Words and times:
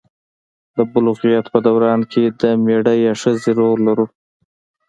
د 0.75 0.77
بلوغیت 0.91 1.45
په 1.53 1.59
دوران 1.67 2.01
کې 2.11 2.23
د 2.41 2.43
میړه 2.63 2.93
یا 3.05 3.13
ښځې 3.21 3.51
رول 3.59 3.79
لرو. 3.87 4.05